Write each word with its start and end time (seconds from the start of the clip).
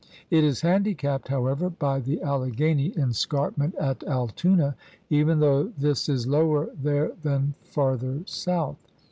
It 0.31 0.43
is 0.43 0.61
handicapped, 0.61 1.27
however, 1.27 1.69
by 1.69 1.99
the 1.99 2.23
Alleghany 2.23 2.91
escarpment 2.97 3.75
at 3.75 4.03
Altoona, 4.05 4.75
even 5.11 5.39
though 5.41 5.71
this 5.77 6.09
is 6.09 6.25
lower 6.25 6.69
there 6.81 7.11
than 7.21 7.53
farther 7.61 8.21
south. 8.25 8.79